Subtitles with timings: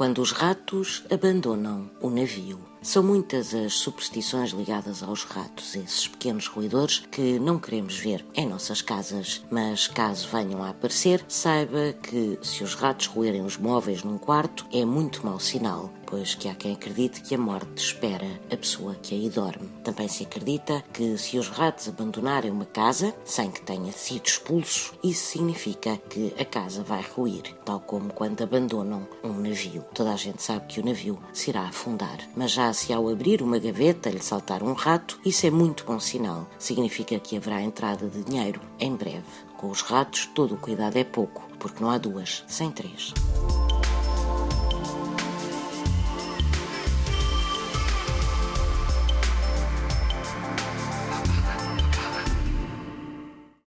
[0.00, 2.69] quando os ratos abandonam o navio.
[2.82, 8.48] São muitas as superstições ligadas aos ratos, esses pequenos roedores que não queremos ver em
[8.48, 14.02] nossas casas, mas caso venham a aparecer, saiba que se os ratos roerem os móveis
[14.02, 18.26] num quarto é muito mau sinal, pois que há quem acredite que a morte espera
[18.50, 19.68] a pessoa que aí dorme.
[19.84, 24.94] Também se acredita que se os ratos abandonarem uma casa sem que tenha sido expulso,
[25.04, 29.84] isso significa que a casa vai ruir, tal como quando abandonam um navio.
[29.94, 33.42] Toda a gente sabe que o navio se irá afundar, mas já se ao abrir
[33.42, 36.48] uma gaveta lhe saltar um rato, isso é muito bom sinal.
[36.58, 39.24] Significa que haverá entrada de dinheiro em breve.
[39.56, 43.12] Com os ratos, todo o cuidado é pouco, porque não há duas sem três.